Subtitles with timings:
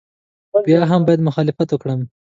[0.65, 1.99] بیا هم باید مخالفت وکړم.